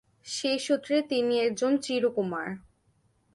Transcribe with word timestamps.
সেই 0.25 0.59
সুত্রে 0.59 0.97
তিনি 1.01 1.35
একজন 1.39 1.71
চির 1.77 2.03
কুমার। 2.09 2.47